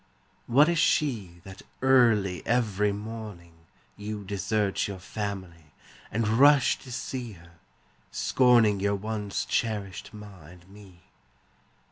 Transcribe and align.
What 0.47 0.67
is 0.67 0.79
she 0.79 1.41
That 1.43 1.61
early 1.83 2.43
every 2.47 2.91
morning 2.91 3.53
You 3.95 4.23
desert 4.23 4.87
your 4.87 4.97
family 4.97 5.75
And 6.11 6.27
rush 6.27 6.79
to 6.79 6.91
see 6.91 7.33
her, 7.33 7.59
scorning 8.09 8.79
Your 8.79 8.95
once 8.95 9.45
cherished 9.45 10.11
ma 10.11 10.45
and 10.47 10.67
me? 10.67 11.03